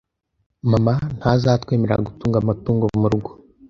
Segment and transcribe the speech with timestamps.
[0.71, 3.29] Mama ntazatwemerera gutunga amatungo mu rugo.